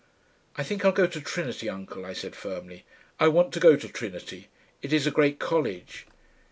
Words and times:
"I 0.55 0.63
think 0.63 0.83
I'll 0.83 0.91
go 0.93 1.05
to 1.05 1.21
Trinity, 1.21 1.69
Uncle," 1.69 2.07
I 2.07 2.13
said 2.13 2.35
firmly. 2.35 2.85
"I 3.19 3.27
want 3.27 3.53
to 3.53 3.59
go 3.59 3.75
to 3.75 3.87
Trinity. 3.87 4.47
It 4.81 4.91
is 4.91 5.05
a 5.05 5.11
great 5.11 5.37
college." 5.37 6.07